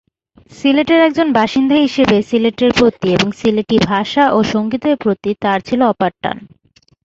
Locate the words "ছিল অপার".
5.67-6.11